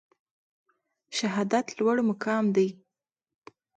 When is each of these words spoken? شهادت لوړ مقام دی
شهادت 1.17 1.67
لوړ 1.77 1.95
مقام 2.09 2.45
دی 2.55 2.67